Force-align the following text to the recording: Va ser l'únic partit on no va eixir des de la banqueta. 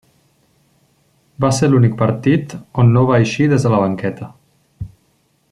Va 1.45 1.51
ser 1.57 1.69
l'únic 1.73 1.93
partit 1.99 2.57
on 2.85 2.91
no 2.97 3.05
va 3.11 3.21
eixir 3.27 3.47
des 3.53 3.69
de 3.69 3.75
la 3.75 3.83
banqueta. 3.85 4.33